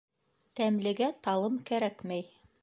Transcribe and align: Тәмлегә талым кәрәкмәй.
Тәмлегә 0.59 1.11
талым 1.27 1.61
кәрәкмәй. 1.69 2.27